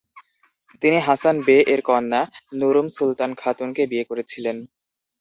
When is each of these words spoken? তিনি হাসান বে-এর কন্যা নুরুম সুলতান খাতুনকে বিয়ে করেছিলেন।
তিনি 0.81 0.97
হাসান 1.07 1.35
বে-এর 1.47 1.81
কন্যা 1.81 2.21
নুরুম 2.59 2.87
সুলতান 2.97 3.31
খাতুনকে 3.41 3.83
বিয়ে 3.91 4.05
করেছিলেন। 4.09 4.57